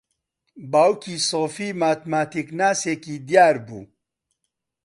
باوکی 0.71 1.15
سۆفی 1.29 1.67
ماتماتیکناسێکی 1.81 3.15
دیار 3.27 3.55
بوو. 3.65 3.81